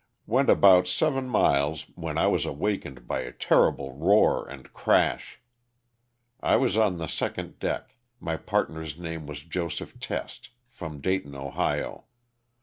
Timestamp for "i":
2.17-2.25, 6.39-6.55